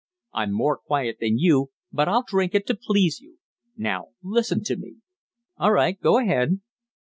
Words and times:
I'm 0.33 0.51
more 0.51 0.77
quiet 0.79 1.17
than 1.19 1.37
you, 1.37 1.69
but 1.91 2.07
I'll 2.07 2.23
drink 2.27 2.55
it 2.55 2.65
to 2.65 2.75
please 2.75 3.19
you. 3.19 3.37
Now 3.77 4.07
listen 4.23 4.63
to 4.63 4.75
me." 4.75 4.95
"All 5.57 5.73
right, 5.73 6.01
go 6.01 6.17
ahead." 6.17 6.59